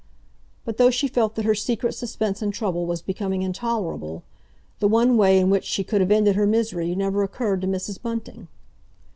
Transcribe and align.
But 0.65 0.77
though 0.77 0.89
she 0.89 1.07
felt 1.07 1.35
that 1.35 1.45
her 1.45 1.53
secret 1.53 1.93
suspense 1.93 2.41
and 2.41 2.51
trouble 2.51 2.87
was 2.87 3.03
becoming 3.03 3.43
intolerable, 3.43 4.23
the 4.79 4.87
one 4.87 5.15
way 5.15 5.37
in 5.37 5.51
which 5.51 5.63
she 5.63 5.83
could 5.83 6.01
have 6.01 6.09
ended 6.09 6.35
her 6.35 6.47
misery 6.47 6.95
never 6.95 7.21
occurred 7.21 7.61
to 7.61 7.67
Mrs. 7.67 8.01
Bunting. 8.01 8.47